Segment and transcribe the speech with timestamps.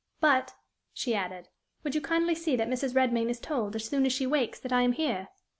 [0.19, 0.55] "But,"
[0.95, 1.49] she added,
[1.83, 2.95] "would you kindly see that Mrs.
[2.95, 5.27] Redmain is told, as soon as she wakes, that I am here?"